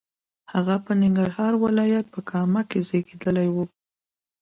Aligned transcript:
هغه 0.53 0.75
په 0.85 0.91
ننګرهار 1.01 1.53
ولایت 1.65 2.05
په 2.13 2.19
کامه 2.29 2.61
کې 2.69 2.79
زیږېدلی 2.89 3.47
و. 3.53 3.57